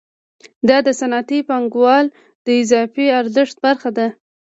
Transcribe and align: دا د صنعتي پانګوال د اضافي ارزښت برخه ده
دا 0.67 0.77
د 0.87 0.89
صنعتي 0.99 1.39
پانګوال 1.49 2.05
د 2.45 2.47
اضافي 2.61 3.05
ارزښت 3.19 3.55
برخه 3.65 3.89
ده 3.97 4.07